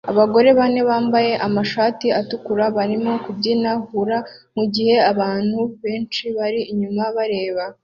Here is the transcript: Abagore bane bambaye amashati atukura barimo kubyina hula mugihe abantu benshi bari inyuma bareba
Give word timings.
Abagore 0.11 0.49
bane 0.59 0.81
bambaye 0.89 1.31
amashati 1.47 2.07
atukura 2.19 2.65
barimo 2.77 3.11
kubyina 3.23 3.71
hula 3.85 4.17
mugihe 4.55 4.95
abantu 5.11 5.59
benshi 5.83 6.23
bari 6.37 6.61
inyuma 6.73 7.03
bareba 7.17 7.63